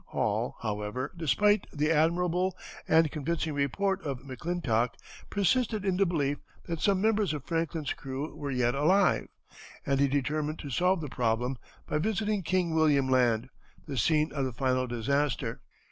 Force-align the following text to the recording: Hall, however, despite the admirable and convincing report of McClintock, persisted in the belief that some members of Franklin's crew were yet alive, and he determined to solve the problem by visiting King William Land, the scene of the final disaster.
Hall, 0.07 0.55
however, 0.63 1.11
despite 1.15 1.67
the 1.71 1.91
admirable 1.91 2.57
and 2.87 3.11
convincing 3.11 3.53
report 3.53 4.01
of 4.01 4.21
McClintock, 4.21 4.95
persisted 5.29 5.85
in 5.85 5.95
the 5.97 6.07
belief 6.07 6.39
that 6.65 6.79
some 6.81 6.99
members 6.99 7.33
of 7.35 7.45
Franklin's 7.45 7.93
crew 7.93 8.35
were 8.35 8.49
yet 8.49 8.73
alive, 8.73 9.27
and 9.85 9.99
he 9.99 10.07
determined 10.07 10.57
to 10.57 10.71
solve 10.71 11.01
the 11.01 11.07
problem 11.09 11.55
by 11.85 11.99
visiting 11.99 12.41
King 12.41 12.73
William 12.73 13.07
Land, 13.09 13.49
the 13.87 13.95
scene 13.95 14.31
of 14.31 14.43
the 14.43 14.53
final 14.53 14.87
disaster. 14.87 15.61